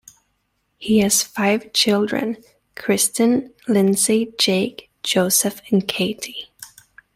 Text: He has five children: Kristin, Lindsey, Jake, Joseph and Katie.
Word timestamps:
He 0.79 0.97
has 1.01 1.21
five 1.21 1.73
children: 1.73 2.37
Kristin, 2.75 3.51
Lindsey, 3.67 4.33
Jake, 4.39 4.89
Joseph 5.03 5.61
and 5.71 5.87
Katie. 5.87 6.49